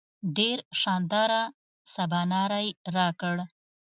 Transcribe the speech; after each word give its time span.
ډېر 0.37 0.57
شانداره 0.81 1.41
سباناری 1.93 2.67
راکړ. 2.95 3.35